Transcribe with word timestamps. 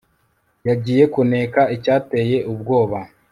Yagiye 0.67 1.03
kuneka 1.13 1.61
icyateye 1.75 2.37
ubwoba 2.51 2.99